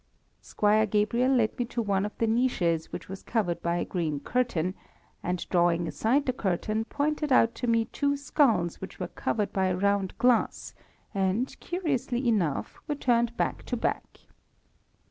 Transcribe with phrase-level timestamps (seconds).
[0.41, 4.19] Squire Gabriel led me to one of the niches which was covered by a green
[4.19, 4.73] curtain,
[5.21, 9.67] and drawing aside the curtain, pointed out to me two skulls which were covered by
[9.67, 10.73] a round glass,
[11.13, 14.21] and, curiously enough, were turned back to back.